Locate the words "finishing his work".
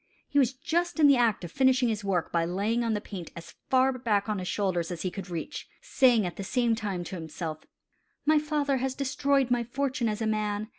1.51-2.31